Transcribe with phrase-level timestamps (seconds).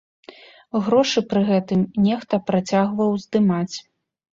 [0.87, 3.75] Грошы пры гэтым нехта працягваў здымаць.